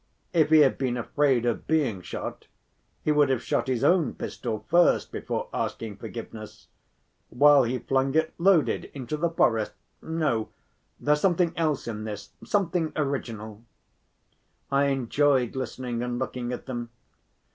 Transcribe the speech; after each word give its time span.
"If 0.33 0.49
he 0.49 0.61
had 0.61 0.79
been 0.79 0.97
afraid 0.97 1.45
of 1.45 1.67
being 1.67 2.01
shot, 2.01 2.47
he 3.03 3.11
would 3.11 3.29
have 3.29 3.43
shot 3.43 3.67
his 3.67 3.83
own 3.83 4.15
pistol 4.15 4.65
first 4.67 5.11
before 5.11 5.47
asking 5.53 5.97
forgiveness, 5.97 6.69
while 7.29 7.61
he 7.65 7.77
flung 7.77 8.15
it 8.15 8.33
loaded 8.39 8.85
into 8.95 9.15
the 9.15 9.29
forest. 9.29 9.73
No, 10.01 10.49
there's 10.99 11.21
something 11.21 11.53
else 11.55 11.87
in 11.87 12.05
this, 12.05 12.31
something 12.43 12.93
original." 12.95 13.63
I 14.71 14.85
enjoyed 14.85 15.55
listening 15.55 16.01
and 16.01 16.17
looking 16.17 16.51
at 16.51 16.65
them. 16.65 16.89